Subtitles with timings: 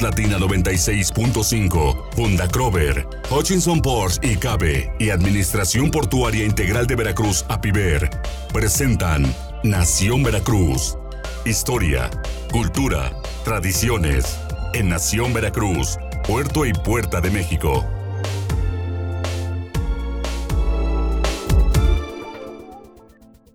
[0.00, 8.08] Latina 96.5, Funda Crover, Hutchinson Ports y Cabe y Administración Portuaria Integral de Veracruz, APIVER,
[8.52, 10.96] presentan Nación Veracruz.
[11.44, 12.08] Historia,
[12.50, 13.12] cultura,
[13.44, 14.38] tradiciones.
[14.72, 17.84] En Nación Veracruz, Puerto y Puerta de México.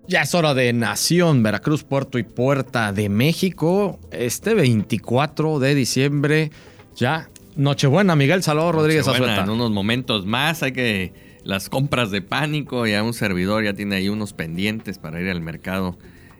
[0.10, 4.00] Ya es hora de Nación, Veracruz, Puerto y Puerta de México.
[4.12, 6.50] Este 24 de diciembre,
[6.96, 9.43] ya Nochebuena, Miguel Salvador Rodríguez Azueta.
[9.43, 13.97] En unos momentos más hay que las compras de pánico, ya un servidor ya tiene
[13.97, 15.97] ahí unos pendientes para ir al mercado.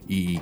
[0.08, 0.40] Y,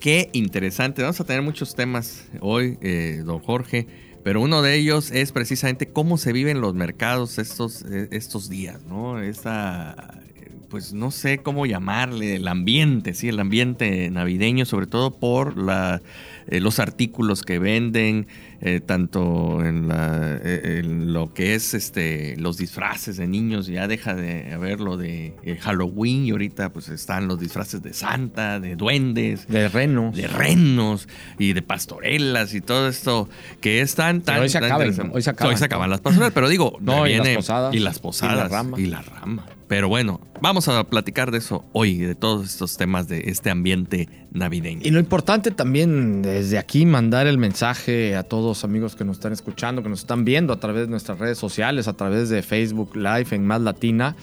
[0.00, 3.88] qué interesante, vamos a tener muchos temas hoy, eh, don Jorge,
[4.22, 8.84] pero uno de ellos es precisamente cómo se viven los mercados estos, eh, estos días,
[8.84, 9.20] ¿no?
[9.20, 10.22] Esta
[10.68, 16.02] pues no sé cómo llamarle, el ambiente, sí, el ambiente navideño, sobre todo por la,
[16.46, 18.26] eh, los artículos que venden,
[18.60, 24.14] eh, tanto en, la, eh, lo que es este, los disfraces de niños, ya deja
[24.14, 29.48] de haber lo de Halloween y ahorita pues están los disfraces de Santa, de duendes,
[29.48, 33.28] de renos, de renos y de pastorelas y todo esto
[33.60, 34.40] que están tan...
[34.40, 35.30] hoy, se acaban, hoy, se
[35.64, 37.74] acaban, las pastorelas, pero digo, no, y las posadas.
[37.74, 38.34] Y las posadas.
[38.34, 38.80] Y la rama.
[38.80, 39.46] Y la rama.
[39.68, 44.08] Pero bueno, vamos a platicar de eso hoy, de todos estos temas de este ambiente
[44.32, 44.80] navideño.
[44.82, 49.34] Y lo importante también desde aquí mandar el mensaje a todos amigos que nos están
[49.34, 52.96] escuchando, que nos están viendo a través de nuestras redes sociales, a través de Facebook
[52.96, 54.16] Live en Más Latina.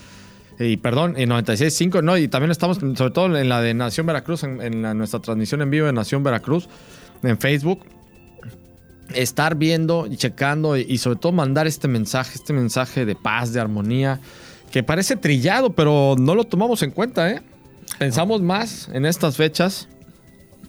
[0.58, 4.44] Y perdón, en 96.5, no, y también estamos, sobre todo en la de Nación Veracruz,
[4.44, 6.70] en, nuestra transmisión en vivo de Nación Veracruz,
[7.22, 7.82] en Facebook,
[9.14, 13.60] estar viendo y checando y sobre todo mandar este mensaje, este mensaje de paz, de
[13.60, 14.22] armonía,
[14.76, 17.42] que parece trillado, pero no lo tomamos en cuenta, ¿eh?
[17.98, 19.88] Pensamos más en estas fechas,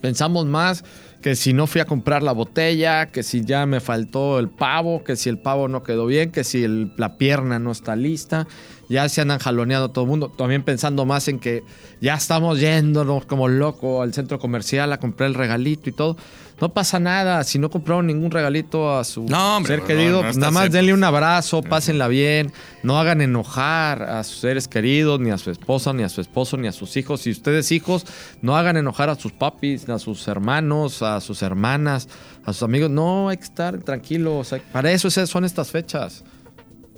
[0.01, 0.85] pensamos más
[1.21, 5.03] que si no fui a comprar la botella, que si ya me faltó el pavo,
[5.03, 8.47] que si el pavo no quedó bien, que si la pierna no está lista,
[8.89, 10.29] ya se andan jaloneando todo el mundo.
[10.30, 11.64] También pensando más en que
[12.01, 16.17] ya estamos yéndonos como loco al centro comercial a comprar el regalito y todo.
[16.61, 17.44] No pasa nada.
[17.44, 19.28] Si no compraron ningún regalito a su
[19.67, 22.52] ser querido, nada más denle un abrazo, pásenla bien.
[22.83, 26.56] No hagan enojar a sus seres queridos, ni a su esposa, ni a su esposo,
[26.56, 27.20] ni a sus hijos.
[27.20, 28.06] Si ustedes hijos,
[28.40, 32.08] no hagan enojar a sus papis, a sus hermanos, a sus hermanas,
[32.44, 32.90] a sus amigos.
[32.90, 34.55] No, hay que estar tranquilos.
[34.73, 36.24] Para eso son estas fechas.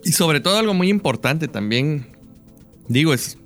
[0.05, 2.17] Y sobre todo algo muy importante también,
[2.87, 3.39] digo, es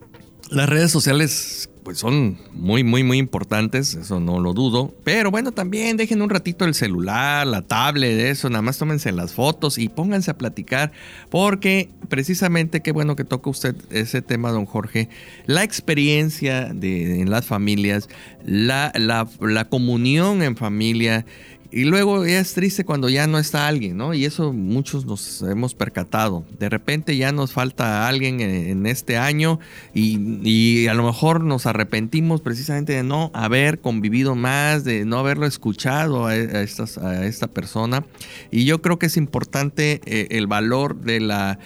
[0.50, 4.94] las redes sociales pues son muy, muy, muy importantes, eso no lo dudo.
[5.04, 9.32] Pero bueno, también dejen un ratito el celular, la tablet, eso, nada más tómense las
[9.32, 10.92] fotos y pónganse a platicar,
[11.30, 15.08] porque precisamente qué bueno que toca usted ese tema, don Jorge,
[15.46, 18.08] la experiencia de, en las familias,
[18.44, 21.26] la, la, la comunión en familia
[21.72, 24.12] y luego es triste cuando ya no está alguien, ¿no?
[24.12, 26.44] Y eso muchos nos hemos percatado.
[26.58, 29.58] De repente ya nos falta alguien en, este año
[29.94, 35.46] y, a lo mejor nos arrepentimos precisamente de no haber convivido más, de no haberlo
[35.46, 38.04] escuchado a, a esta persona.
[38.50, 41.58] Y yo creo que es importante eh, el valor de la,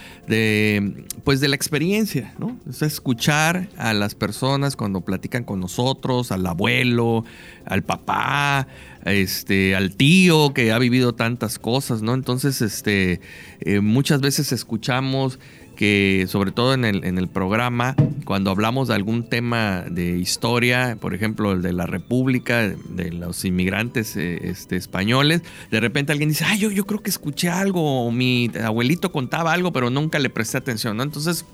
[1.24, 2.56] pues de la experiencia, ¿no?
[2.68, 7.24] Es escuchar a las personas cuando platican con nosotros, al abuelo,
[7.64, 8.68] al papá,
[9.04, 12.14] este, al tío que ha vivido tantas cosas, ¿no?
[12.14, 13.20] Entonces, este,
[13.60, 15.38] eh, muchas veces escuchamos
[15.76, 20.96] que, sobre todo en el, en el programa, cuando hablamos de algún tema de historia,
[21.00, 26.30] por ejemplo, el de la República, de los inmigrantes eh, este, españoles, de repente alguien
[26.30, 30.18] dice, ay, yo, yo creo que escuché algo, o mi abuelito contaba algo, pero nunca
[30.18, 31.04] le presté atención, ¿no?
[31.04, 31.44] Entonces,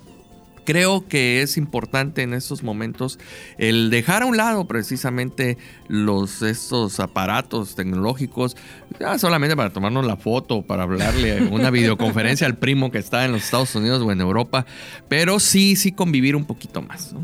[0.64, 3.18] creo que es importante en estos momentos
[3.58, 5.58] el dejar a un lado precisamente
[5.88, 8.56] los estos aparatos tecnológicos
[9.00, 13.32] ya solamente para tomarnos la foto para hablarle una videoconferencia al primo que está en
[13.32, 14.66] los Estados Unidos o en Europa
[15.08, 17.20] pero sí sí convivir un poquito más ¿no?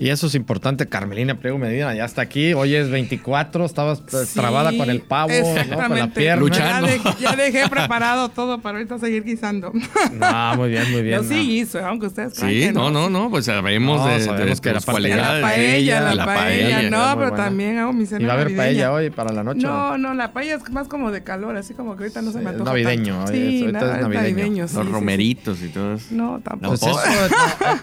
[0.00, 0.88] Y eso es importante.
[0.88, 2.54] Carmelina Priego Medina ya está aquí.
[2.54, 4.02] Hoy es 24, estabas
[4.32, 5.30] trabada con el pavo,
[5.68, 5.76] ¿no?
[5.76, 6.40] con la pierna.
[6.40, 6.88] Luchando.
[7.20, 9.72] Ya, dejé preparado todo para ahorita seguir guisando.
[10.12, 11.16] No, muy bien, muy bien.
[11.16, 14.80] Yo sí guiso, aunque ustedes Sí, no, no, no, pues sabemos de, sabemos que la
[14.80, 19.10] paella, la paella, no, pero también hago mi cena ¿Y va a haber paella hoy
[19.10, 19.66] para la noche?
[19.66, 22.38] No, no, la paella es más como de calor, así como que ahorita no se
[22.38, 22.70] me antoja.
[22.70, 24.62] navideño, sí, es navideño.
[24.62, 26.06] los romeritos y todo eso.
[26.10, 26.70] No, tampoco.
[26.70, 27.00] Pues eso,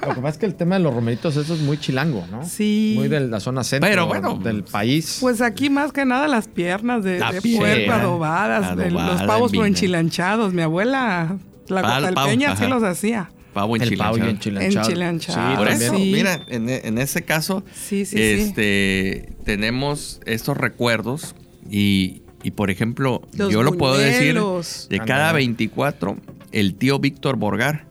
[0.07, 1.77] lo que pasa es que el tema de los romeritos, eso es muy
[2.07, 2.27] chilango.
[2.31, 2.45] ¿no?
[2.45, 2.93] Sí.
[2.97, 5.17] Muy de la zona centro del país.
[5.21, 7.19] Pues aquí más que nada las piernas de,
[7.57, 10.53] puerco adobadas, los pavos enchilanchados.
[10.53, 11.37] Mi abuela,
[11.67, 13.29] la catalpeña, sí los hacía.
[13.53, 14.17] Pavo enchilanchado.
[14.17, 14.85] El enchilanchado.
[14.85, 15.57] enchilanchado.
[15.57, 21.35] por eso, mira, en, ese caso, este, tenemos estos recuerdos
[21.69, 24.39] y, Y por ejemplo, yo lo puedo decir,
[24.89, 26.17] de cada 24,
[26.51, 27.87] el tío Víctor Borgar,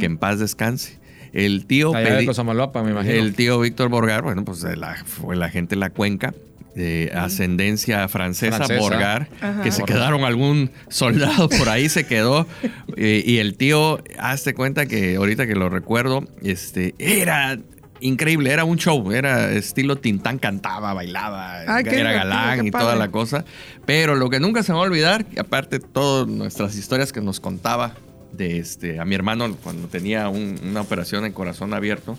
[0.00, 1.01] que en paz descanse.
[1.32, 1.92] El tío...
[1.96, 4.64] El tío Víctor Borgar, bueno, pues
[5.06, 6.34] fue la gente de la cuenca
[6.74, 9.28] de ascendencia francesa, Borgar,
[9.62, 12.46] que se quedaron algún soldado por ahí se quedó.
[12.96, 17.58] Eh, y el tío, hazte cuenta que ahorita que lo recuerdo, este era
[18.00, 23.46] increíble, era un show, era estilo Tintán, cantaba, bailaba, era galán y toda la cosa.
[23.86, 27.40] Pero lo que nunca se me va a olvidar, aparte todas nuestras historias que nos
[27.40, 27.94] contaba
[28.32, 32.18] de este, a mi hermano cuando tenía una operación en corazón abierto,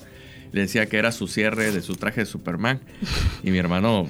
[0.52, 2.80] le decía que era su cierre de su traje de Superman.
[3.44, 4.08] Y mi hermano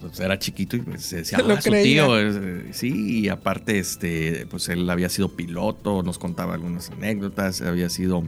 [0.00, 2.08] pues, era chiquito y pues, se decía, ah, su tío.
[2.72, 8.24] Sí, y aparte, este, pues él había sido piloto, nos contaba algunas anécdotas, había sido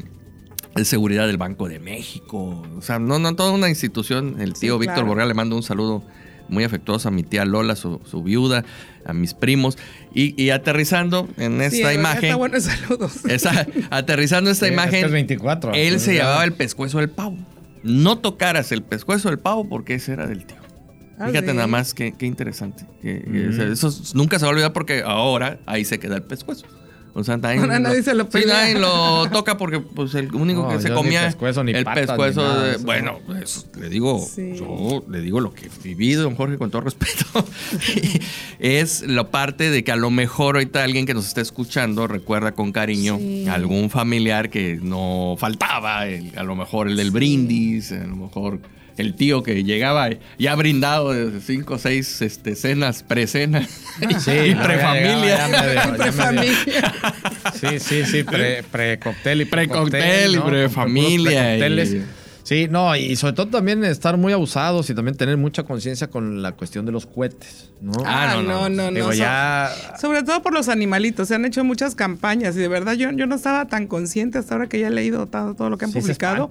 [0.75, 2.63] de seguridad del Banco de México.
[2.77, 4.37] O sea, no, no, toda una institución.
[4.41, 6.05] El tío Víctor Borreal le mando un saludo
[6.51, 8.65] muy afectuoso a mi tía Lola, su, viuda,
[9.05, 9.79] a mis primos.
[10.15, 12.25] Y, aterrizando en esta imagen.
[12.25, 13.21] Está bueno, saludos.
[13.91, 15.11] aterrizando esta imagen.
[15.11, 17.37] 24, él se llamaba el pescuezo del pavo.
[17.83, 20.59] No tocaras el pescuezo del pavo porque ese era del tío.
[21.19, 22.85] Ah, Fíjate nada más qué, interesante.
[23.03, 26.67] eso nunca se va a olvidar porque ahora ahí se queda el pescuezo.
[27.15, 30.81] O sea, nadie, nadie se lo sí, nadie lo toca porque pues el único que
[30.81, 35.53] se comía pescuezo, ni el pescuezo de, bueno, pues, le digo, yo le digo lo
[35.53, 37.25] que he vivido, don Jorge, con todo respeto,
[38.59, 42.53] es la parte de que a lo mejor ahorita alguien que nos esté escuchando recuerda
[42.53, 43.19] con cariño
[43.51, 48.61] algún familiar que no faltaba, a lo mejor el del brindis, a lo mejor
[49.01, 53.69] el tío que llegaba ya brindado de cinco o seis este, cenas, precenas
[54.19, 55.49] sí, y prefamilia.
[57.61, 61.57] Sí, sí, sí, pre-cóctel y pre-cóctel y prefamilia.
[62.43, 66.43] Sí, no, y sobre todo también estar muy abusados y también tener mucha conciencia con
[66.43, 67.93] la cuestión de los cohetes, ¿no?
[68.05, 69.13] Ah, ah no, no, no.
[70.01, 73.27] Sobre todo por los animalitos, se han hecho muchas campañas y de verdad yo, yo
[73.27, 76.49] no estaba tan consciente hasta ahora que ya he leído todo, lo que han publicado.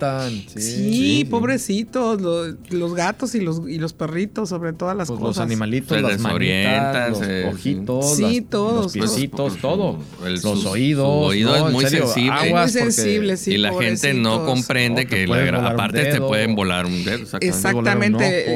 [0.55, 5.37] sí, pobrecitos, los, gatos y los, y los perritos, sobre todas las pues cosas.
[5.37, 9.99] Los animalitos, las manitas, los eh, ojitos, sí, todos, los piecitos, todo.
[10.23, 11.07] los oídos.
[11.07, 12.53] oído es muy sensible.
[12.53, 13.53] muy sensible, sí.
[13.53, 17.25] Y la gente no comprende que, la, te pueden volar un dedo.
[17.39, 18.55] Exactamente.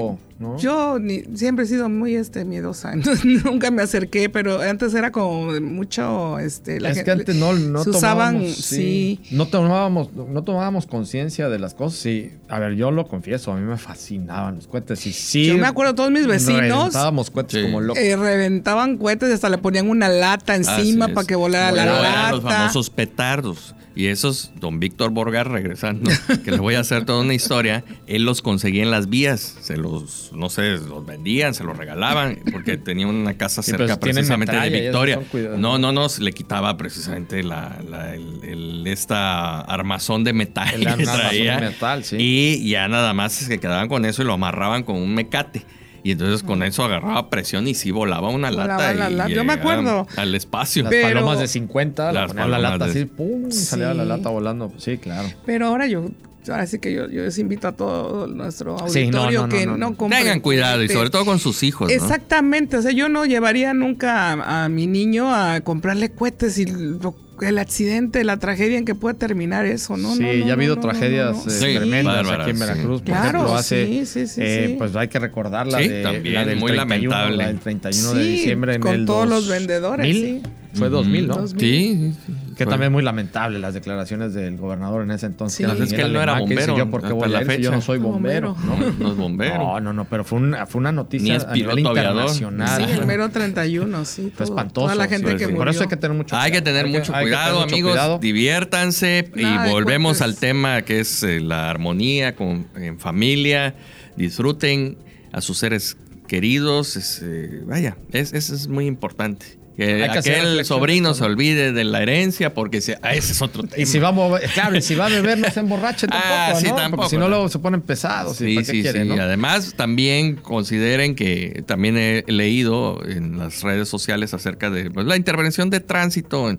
[0.58, 0.98] Yo
[1.36, 2.94] siempre he sido muy este, miedosa,
[3.46, 6.40] nunca me acerqué, pero antes era como mucho...
[6.40, 11.60] Este, la es que antes no, no tomábamos, sí, No tomábamos, no tomábamos conciencia de
[11.60, 12.00] las cosas.
[12.00, 15.06] Sí, a ver, yo lo confieso, a mí me fascinaban los cohetes.
[15.06, 16.62] Y sí, yo me acuerdo, todos mis vecinos...
[16.62, 18.02] Reventábamos cohetes como locos.
[18.02, 22.32] Eh, reventaban cohetes y hasta le ponían una lata encima para que volara la lata.
[22.32, 23.76] Los famosos petardos.
[23.96, 26.10] Y esos, don Víctor Borgar, regresando,
[26.44, 29.78] que les voy a hacer toda una historia, él los conseguía en las vías, se
[29.78, 34.70] los, no sé, los vendían, se los regalaban, porque tenía una casa cerca precisamente de
[34.70, 35.20] Victoria.
[35.58, 37.78] No, no, no, le quitaba precisamente la,
[38.14, 41.60] el, esta armazón de metal que traía.
[41.60, 42.18] metal, sí.
[42.20, 45.66] Y ya nada más se quedaban con eso y lo amarraban con un mecate.
[46.06, 49.30] Y entonces con eso agarraba presión y sí volaba una lata.
[49.30, 50.06] y Yo me acuerdo.
[50.18, 50.84] Al espacio.
[50.84, 54.72] Las palomas de 50, la, la lata así, pum, salía la lata volando.
[54.78, 55.30] Sí, claro.
[55.46, 56.10] Pero ahora yo
[56.48, 60.84] ahora sí que yo, yo les invito a todo nuestro auditorio que no, Tengan cuidado
[60.84, 61.92] y sobre todo con sus hijos.
[61.92, 66.66] Exactamente, o sea, yo no llevaría nunca a, a, mi niño a comprarle cohetes y
[66.66, 70.16] lo el accidente, la tragedia en que puede terminar eso, ¿no?
[70.16, 73.02] Sí, ya ha habido tragedias eh, tremendas aquí en Veracruz.
[73.02, 76.46] Por claro, ejemplo, hace, sí, sí, eh, pues hay que recordar la, de, también, la
[76.46, 77.50] del muy 31, lamentable.
[77.50, 80.42] el 31 de diciembre en con el todos los vendedores, sí.
[80.74, 81.48] Fue 2000, ¿no?
[81.48, 82.14] Sí.
[82.58, 85.58] Que también muy lamentable las declaraciones del gobernador en ese entonces.
[85.58, 85.78] Sí.
[85.78, 86.78] Que es que él no era bombero.
[86.78, 87.62] Yo, porque voy la fecha.
[87.62, 88.56] yo no soy bombero.
[88.66, 89.58] No, no es bombero.
[89.58, 92.86] No, no, no, pero fue una, fue una noticia a nivel internacional.
[92.86, 94.32] Sí, el mero 31, sí.
[94.36, 94.86] Fue espantoso.
[94.86, 95.58] Toda la gente que murió.
[95.58, 96.46] Por eso hay que tener mucho cuidado.
[96.46, 98.20] Hay que tener mucho cuidado, amigos.
[98.20, 103.76] Diviértanse y volvemos al tema que es eh, la armonía con, en familia.
[104.16, 104.98] Disfruten
[105.32, 107.20] a sus seres queridos.
[107.22, 109.63] Eh, vaya, es, eso es muy importante.
[109.76, 113.82] Que aquel sobrino se olvide de la herencia porque ese es otro tema.
[113.82, 116.68] Y si va a claro, y si va a beber no se emborrache ah, tampoco,
[116.70, 116.76] ¿no?
[116.76, 118.38] Tampoco, porque si no luego se ponen pesados.
[118.38, 118.98] Sí, sí, sí.
[119.20, 125.18] Además también consideren que también he leído en las redes sociales acerca de pues, la
[125.18, 126.56] intervención de tránsito,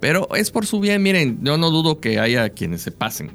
[0.00, 1.02] pero es por su bien.
[1.02, 3.32] Miren, yo no dudo que haya quienes se pasen,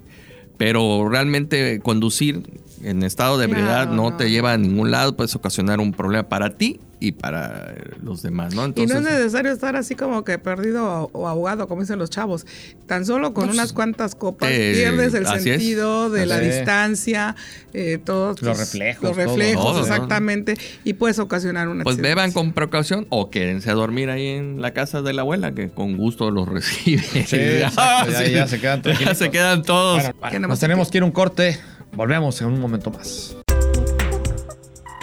[0.58, 2.42] pero realmente conducir
[2.84, 6.58] en estado de ebriedad no, te lleva a ningún lado, puedes ocasionar un problema para
[6.58, 8.68] ti y para los demás, ¿no?
[8.76, 12.46] y no es necesario estar así como que perdido o ahogado, como dicen los chavos.
[12.88, 17.36] Tan solo con unas cuantas copas pierdes el sentido de la distancia,
[17.74, 19.04] eh, todos los reflejos.
[19.04, 24.10] Los reflejos, exactamente, y puedes ocasionar una Pues beban con precaución o quédense a dormir
[24.10, 27.02] ahí en la casa de la abuela, que con gusto los recibe.
[27.02, 27.38] Sí,
[28.34, 30.04] ya, se quedan Ya se quedan todos.
[30.40, 31.58] nos tenemos que ir un corte.
[31.94, 33.36] Volvemos en un momento más.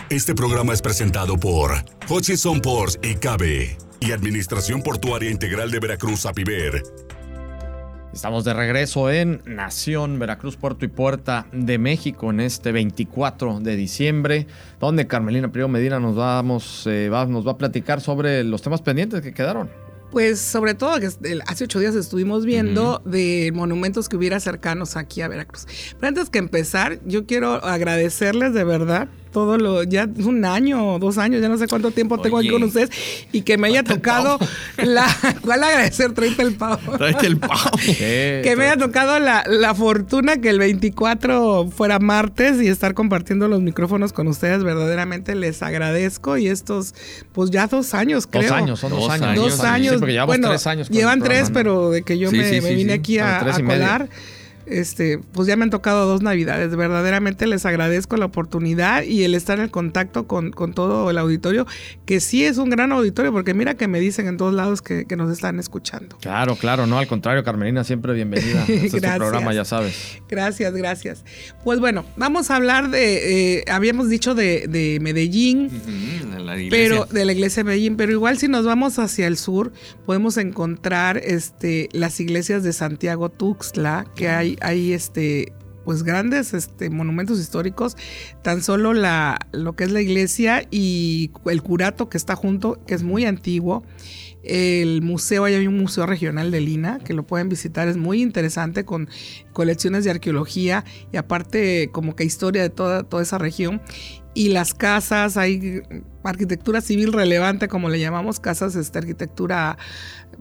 [0.08, 1.72] Este programa es presentado por
[2.08, 6.80] Hutchison Ports y Cabe y Administración Portuaria Integral de Veracruz, APIVER.
[8.14, 13.74] Estamos de regreso en Nación, Veracruz, Puerto y Puerta de México en este 24 de
[13.74, 14.46] diciembre,
[14.78, 19.22] donde Carmelina Primo Medina nos, vamos, eh, nos va a platicar sobre los temas pendientes
[19.22, 19.68] que quedaron.
[20.12, 21.08] Pues sobre todo que
[21.46, 25.66] hace ocho días estuvimos viendo de monumentos que hubiera cercanos aquí a Veracruz.
[25.98, 31.18] Pero antes que empezar, yo quiero agradecerles de verdad todo lo, ya un año dos
[31.18, 32.88] años, ya no sé cuánto tiempo tengo aquí con ustedes,
[33.32, 34.38] y que me haya tocado
[34.78, 35.06] la,
[35.42, 36.14] ¿cuál agradecer?
[36.14, 36.96] Tráete el pavo.
[36.96, 37.52] Tráete el pavo.
[37.86, 43.46] que me haya tocado la, la, fortuna que el 24 fuera martes y estar compartiendo
[43.46, 46.94] los micrófonos con ustedes, verdaderamente les agradezco y estos,
[47.34, 48.44] pues ya dos años creo.
[48.44, 49.36] Dos años, son dos, años.
[49.36, 50.00] Dos años.
[50.24, 50.88] bueno, tres años.
[50.88, 54.08] Llevan tres, pero de que yo me, vine aquí a, a colar
[54.66, 56.74] este, pues ya me han tocado dos navidades.
[56.74, 61.66] Verdaderamente les agradezco la oportunidad y el estar en contacto con, todo el auditorio,
[62.04, 65.06] que sí es un gran auditorio, porque mira que me dicen en todos lados que,
[65.16, 66.18] nos están escuchando.
[66.20, 70.18] Claro, claro, no, al contrario, Carmelina, siempre bienvenida a este programa, ya sabes.
[70.28, 71.24] Gracias, gracias.
[71.64, 75.70] Pues bueno, vamos a hablar de, eh, habíamos dicho de, Medellín,
[76.68, 79.72] pero de la iglesia de Medellín, pero igual si nos vamos hacia el sur,
[80.04, 85.52] podemos encontrar este, las iglesias de Santiago Tuxtla, que hay hay, este
[85.86, 87.96] pues grandes este, monumentos históricos,
[88.42, 92.94] tan solo la, lo que es la iglesia y el curato que está junto, que
[92.94, 93.84] es muy antiguo.
[94.42, 98.84] El museo, hay un museo regional de Lina que lo pueden visitar, es muy interesante
[98.84, 99.08] con
[99.52, 103.80] colecciones de arqueología y aparte como que historia de toda, toda esa región.
[104.34, 105.82] Y las casas, hay
[106.24, 109.78] arquitectura civil relevante, como le llamamos, casas, esta arquitectura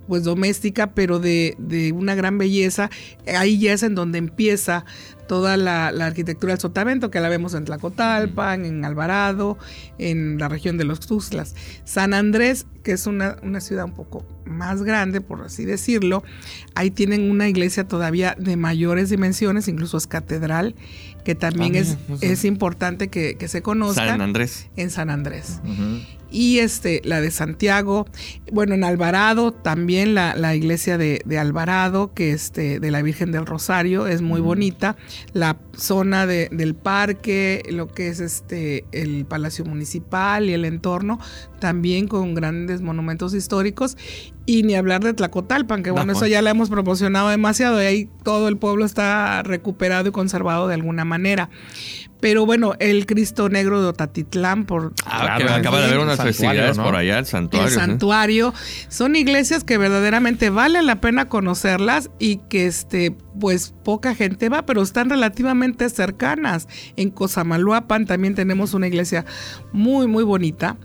[0.08, 2.90] pues doméstica, pero de, de, una gran belleza.
[3.38, 4.86] Ahí ya es en donde empieza
[5.28, 9.58] toda la, arquitectura del sotavento, que la vemos en Tlacotalpan, en Alvarado,
[9.98, 11.56] en la región de los Tuzlas.
[11.84, 16.24] San Andrés, que es una, una, ciudad un poco más grande, por así decirlo,
[16.76, 20.76] ahí tienen una iglesia todavía de mayores dimensiones, incluso es catedral,
[21.24, 24.06] que también ah, es, es importante que, se conozca.
[24.06, 24.70] San Andrés.
[24.76, 25.60] En San Andrés
[26.36, 28.06] y este, la de Santiago.
[28.52, 33.32] Bueno, en Alvarado también la, la iglesia de, de, Alvarado, que este, de la Virgen
[33.32, 34.98] del Rosario, es muy bonita.
[35.32, 41.20] La zona de, del parque, lo que es este, el Palacio Municipal y el entorno,
[41.60, 43.98] también con grandes monumentos históricos.
[44.48, 48.10] Y ni hablar de Tlacotalpan, que bueno, eso ya la hemos proporcionado demasiado y ahí
[48.24, 51.50] todo el pueblo está recuperado y conservado de alguna manera.
[52.26, 54.94] Pero bueno, el Cristo Negro de Otatitlán, por.
[55.06, 57.68] Ah, acaba de haber unas festividades por allá, el santuario.
[57.68, 58.54] El santuario.
[58.88, 64.66] Son iglesias que verdaderamente vale la pena conocerlas y que, este, pues, poca gente va,
[64.66, 66.68] pero están relativamente cercanas.
[66.96, 69.26] En Cozamaluapan también tenemos una iglesia
[69.72, 70.78] muy, muy bonita.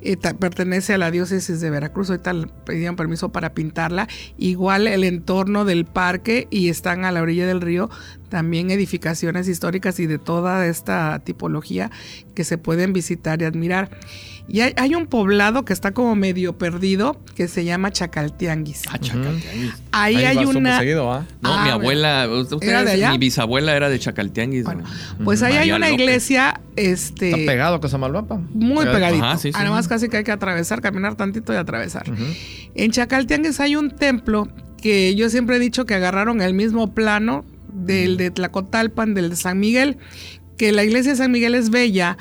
[0.00, 2.10] Eh, pertenece a la diócesis de Veracruz.
[2.10, 2.32] Ahorita
[2.64, 4.08] pedían permiso para pintarla.
[4.38, 7.90] Igual el entorno del parque y están a la orilla del río
[8.32, 11.90] también edificaciones históricas y de toda esta tipología
[12.34, 13.90] que se pueden visitar y admirar.
[14.48, 18.84] Y hay, un poblado que está como medio perdido que se llama Chacaltianguis.
[18.88, 19.74] Ah, Chacaltianguis.
[19.92, 20.78] Ahí, hay una.
[20.78, 21.26] ¿ah?
[21.42, 22.26] No, mi ah, abuela,
[23.10, 24.64] mi bisabuela era de Chacaltianguis.
[25.22, 26.58] pues ahí hay una iglesia.
[26.74, 28.40] Este, está pegado a Samalvapa.
[28.54, 29.26] Muy pegadito.
[29.52, 32.04] Además, casi que hay que atravesar, caminar tantito y atravesar.
[32.74, 34.48] En Chacaltianguis hay un templo
[34.80, 39.36] que yo siempre he dicho que agarraron el mismo plano del de Tlacotalpan, del de
[39.36, 39.98] San Miguel,
[40.56, 42.16] que la iglesia de San Miguel es bella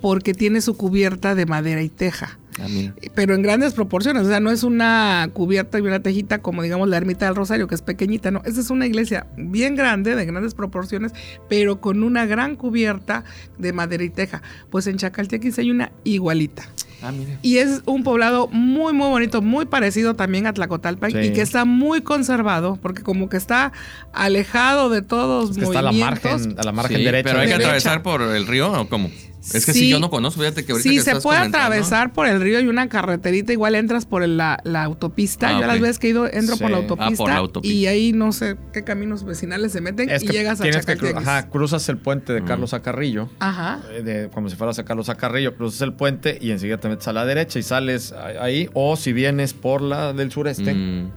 [0.00, 2.38] porque tiene su cubierta de madera y teja.
[2.60, 2.66] Ah,
[3.14, 6.88] pero en grandes proporciones, o sea, no es una cubierta y una tejita como digamos
[6.88, 10.26] la ermita del Rosario, que es pequeñita, no, esta es una iglesia bien grande, de
[10.26, 11.12] grandes proporciones,
[11.48, 13.24] pero con una gran cubierta
[13.58, 14.42] de madera y teja.
[14.70, 16.68] Pues en Chacaltequis hay una igualita.
[17.02, 21.40] Ah, y es un poblado muy, muy bonito, muy parecido también a Tlacotalpan y que
[21.40, 23.72] está muy conservado, porque como que está
[24.12, 27.30] alejado de todos es que Está a la margen, a la margen derecha.
[27.30, 29.10] Pero hay que atravesar por el río o cómo?
[29.42, 32.40] Es que si yo no conozco, fíjate que ahorita Sí, se puede atravesar por el
[32.40, 35.48] río y una carreterita, igual entras por la, autopista.
[35.48, 38.56] Ah, yo las veces que he ido, entro por, la autopista, y ahí no sé
[38.72, 43.30] qué caminos vecinales se meten y llegas a ajá, cruzas el puente de Carlos Acarrillo.
[43.38, 43.80] Ajá.
[43.90, 47.12] Eh, como si fueras a Carlos Acarrillo, cruzas el puente y enseguida te metes a
[47.12, 48.68] la derecha y sales ahí.
[48.74, 51.10] O si vienes por la del sureste, mm.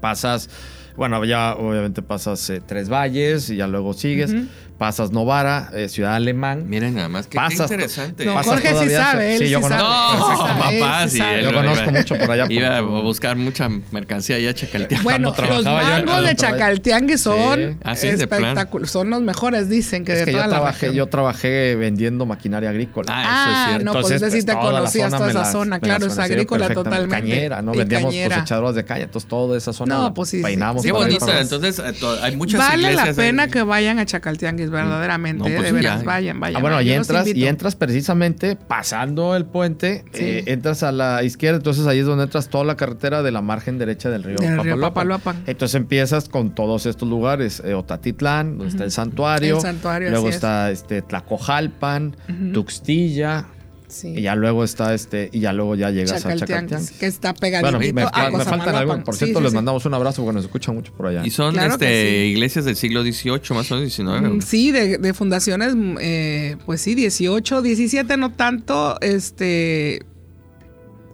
[0.00, 0.48] pasas
[0.96, 4.34] bueno, ya obviamente pasas eh, Tres Valles y ya luego sigues
[4.82, 6.64] pasas Novara, eh, Ciudad Alemán.
[6.66, 8.24] Miren nada más, que pasas, qué interesante.
[8.24, 11.22] No, Jorge sí sabe, él sí, yo conozco, No, papá, sí.
[11.40, 12.46] yo conozco mucho por allá.
[12.48, 15.04] Iba a buscar mucha mercancía allá a Chacaltianguis.
[15.04, 18.90] Bueno, los mangos de Chacaltianguis son espectaculares.
[18.90, 23.12] Son los mejores, dicen, que de toda yo trabajé, Yo trabajé vendiendo maquinaria agrícola.
[23.14, 23.84] Ah, eso es cierto.
[23.84, 25.78] no, pues entonces sí te conocías toda esa zona.
[25.78, 27.14] Claro, es agrícola totalmente.
[27.14, 27.70] Cañera, ¿no?
[27.70, 29.04] Vendíamos cosechadoras de caña.
[29.04, 30.82] Entonces, toda esa zona no, pues sí, peinamos.
[30.82, 31.24] Qué bonito.
[31.32, 31.80] Entonces,
[32.20, 35.44] hay muchas Vale la pena que vayan a Chacaltianguis verdaderamente.
[35.44, 36.56] Pues de veras, vayan, vayan.
[36.56, 41.58] Ah, bueno, y entras, y entras precisamente pasando el puente, eh, entras a la izquierda,
[41.58, 44.36] entonces ahí es donde entras toda la carretera de la margen derecha del río,
[44.80, 45.44] Papaloapan.
[45.46, 50.28] Entonces empiezas con todos estos lugares, eh, Otatitlán, donde está el santuario, el santuario luego
[50.28, 52.16] está este Tlacojalpan,
[52.52, 53.46] Tuxtilla,
[54.04, 56.92] y ya luego está este, y ya luego ya llegas a Chacaltianguis.
[56.92, 59.02] Que está pegadito bueno, me, faltan algo.
[59.04, 61.22] Por cierto, les mandamos un abrazo porque nos escuchan mucho por allá.
[61.24, 64.22] Y son este, iglesias del siglo XVIII, más o menos XIX.
[64.22, 70.02] Mm, sí, de, de fundaciones, eh, pues sí, 18, 17 no tanto, este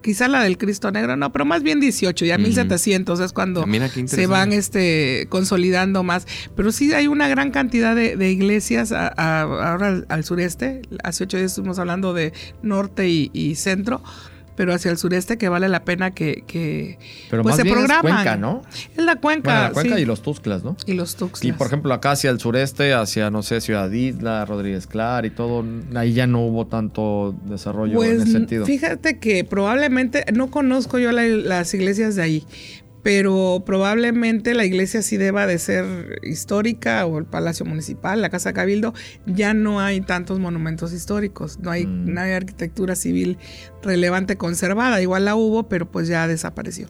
[0.09, 3.63] quizá la del Cristo Negro, no, pero más bien 18, ya 1700 es cuando
[4.07, 6.25] se van este, consolidando más.
[6.55, 11.77] Pero sí hay una gran cantidad de, iglesias ahora al, sureste, hace ocho días estuvimos
[11.77, 14.01] hablando de norte y centro
[14.59, 16.99] pero hacia el sureste que vale la pena que, que
[17.29, 18.05] pero pues se programan.
[18.05, 18.61] Es cuenca, ¿no?
[18.93, 19.69] Es la cuenca.
[19.69, 20.75] la cuenca y los Tuxtlas, ¿no?
[20.85, 21.45] Y los Tuxtlas.
[21.45, 25.29] Y por ejemplo, acá hacia el sureste, hacia, no sé, Ciudad Isla, Rodríguez Clar y
[25.29, 25.63] todo,
[25.95, 28.65] ahí ya no hubo tanto desarrollo en pues, ese sentido.
[28.65, 32.43] Fíjate que probablemente, no conozco yo las iglesias de ahí,
[33.03, 38.53] pero probablemente la iglesia sí deba de ser histórica o el Palacio Municipal, la Casa
[38.53, 38.93] Cabildo,
[39.25, 42.13] ya no hay tantos monumentos históricos, no hay, mm.
[42.13, 43.37] no hay arquitectura civil
[43.81, 46.87] relevante conservada, igual la hubo, pero pues ya desapareció.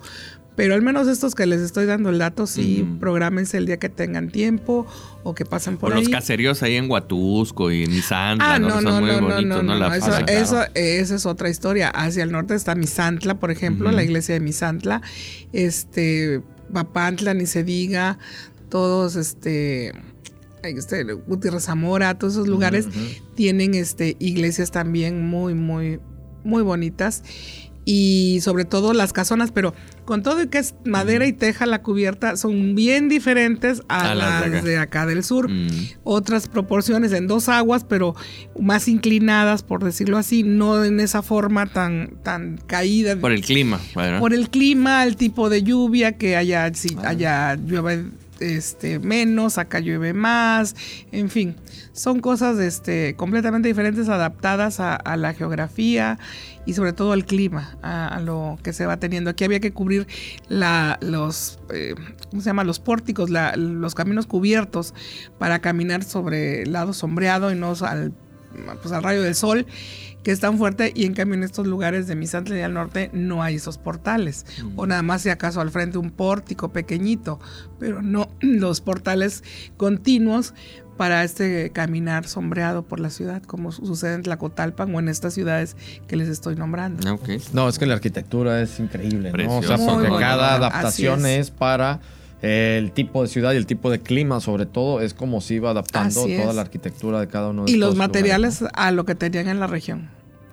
[0.59, 3.87] Pero al menos estos que les estoy dando el dato, sí, programense el día que
[3.87, 4.85] tengan tiempo
[5.23, 8.81] o que pasen por o los caseríos ahí en Huatusco y en Misantla, ah, ¿no?
[8.81, 9.93] no, muy bonitos, ¿no?
[9.93, 11.87] eso, eso, esa es otra historia.
[11.87, 15.01] Hacia el norte está Misantla, por ejemplo, la iglesia de Misantla.
[15.53, 16.41] Este,
[16.73, 18.19] Papantla, ni se diga.
[18.67, 19.93] Todos, este
[20.63, 22.89] este, Gutiérrez Zamora, todos esos lugares
[23.33, 26.01] tienen este, iglesias también muy, muy,
[26.43, 27.23] muy bonitas
[27.91, 29.73] y sobre todo las casonas, pero
[30.09, 34.79] con todo que es madera y teja la cubierta son bien diferentes a, las de
[34.79, 35.51] acá, del sur.
[35.51, 35.67] Mm.
[36.03, 38.15] Otras proporciones en dos aguas, pero
[38.59, 43.17] más inclinadas, por decirlo así, no en esa forma tan, tan caída.
[43.17, 43.79] Por el clima.
[43.93, 47.09] Por el clima, el tipo de lluvia, que allá, si, ah.
[47.09, 48.05] allá llueve
[48.39, 50.75] este, menos, acá llueve más,
[51.11, 51.55] en fin,
[51.93, 56.17] son cosas este, completamente diferentes, adaptadas a, la geografía
[56.65, 59.29] y sobre todo al clima, a, lo que se va teniendo.
[59.29, 60.07] Aquí había que cubrir
[60.47, 61.95] la, los, eh,
[62.29, 62.63] ¿cómo se llama?
[62.63, 64.93] Los pórticos, los caminos cubiertos
[65.37, 68.13] para caminar sobre el lado sombreado y no al,
[68.81, 69.65] pues, al rayo del sol
[70.23, 73.09] que es tan fuerte y en cambio en estos lugares de Misantla y al norte
[73.13, 77.39] no hay esos portales o nada más si acaso al frente un pórtico pequeñito,
[77.79, 79.43] pero no los portales
[79.77, 80.53] continuos
[80.97, 85.77] para este caminar sombreado por la ciudad, como sucede en Tlacotalpan o en estas ciudades
[86.07, 87.17] que les estoy nombrando.
[87.53, 89.59] No, es que la arquitectura es increíble, ¿no?
[89.59, 91.51] O sea, porque cada adaptación es.
[91.51, 92.01] para
[92.41, 95.71] el tipo de ciudad y el tipo de clima, sobre todo, es como se iba
[95.71, 99.49] adaptando toda la arquitectura de cada uno de Y los materiales a lo que tenían
[99.49, 100.09] en la región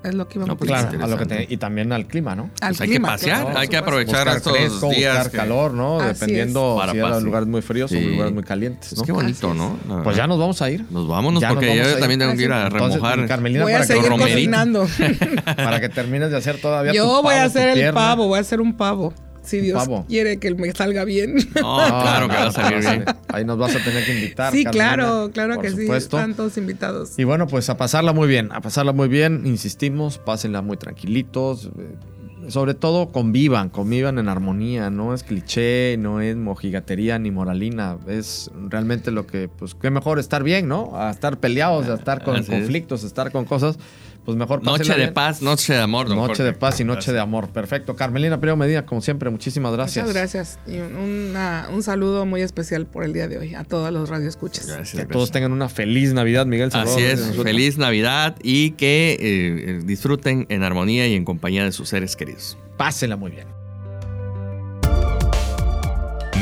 [0.07, 2.51] es lo que no, pues claro, a lo que y también al clima, ¿no?
[2.61, 5.25] Al pues hay que pasear, hay que aprovechar estos fresco, días.
[5.25, 6.01] Buscar calor, ¿no?
[6.01, 8.93] Dependiendo si eran lugares muy fríos o lugares muy calientes.
[8.95, 9.03] ¿no?
[9.03, 9.79] Es que bonito, ¿no?
[10.05, 10.85] pues ya nos vamos a ir.
[10.91, 13.27] Nos vámonos porque yo también tengo que ir a remojar.
[13.27, 14.87] Carmelina, voy a para seguir cocinando.
[15.57, 18.61] para que termines de hacer todavía Yo voy a hacer el pavo, voy a hacer
[18.61, 19.13] un pavo.
[19.47, 21.37] Si Dios quiere que me salga bien.
[21.37, 23.05] No, claro que va a salir bien.
[23.29, 24.53] Ahí nos vas a tener que invitar.
[24.53, 25.91] Sí, claro, claro que sí.
[25.91, 27.19] Están todos invitados.
[27.19, 29.43] Y bueno, pues a pasarla muy bien, a pasarla muy bien.
[29.47, 31.71] Insistimos, pásenla muy tranquilitos.
[31.79, 34.91] Eh, sobre todo convivan, convivan en armonía.
[34.91, 37.99] No es cliché, no es mojigatería ni moralina.
[38.07, 40.97] Es realmente lo que, pues, qué mejor estar bien, ¿no?
[40.97, 43.79] A estar peleados, a estar con conflictos, a estar con cosas
[44.27, 46.09] pues mejor Noche de paz, noche de amor.
[46.09, 47.49] noche de paz y noche de amor.
[47.49, 47.95] Perfecto.
[47.95, 50.05] Carmelina Priego Medina, como siempre, muchísimas gracias.
[50.05, 50.59] Muchas gracias.
[50.67, 54.67] Y un saludo muy especial por el día de hoy a todos los radioescuchas.
[54.67, 59.19] Gracias, que todos tengan una feliz Navidad, Miguel Así es, feliz Navidad y que eh,
[59.21, 62.59] eh, disfruten en armonía y en compañía de sus seres queridos.
[62.77, 63.47] Pásenla muy bien.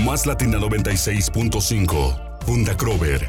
[0.06, 3.28] Más Latina 96.5, Funda Crover,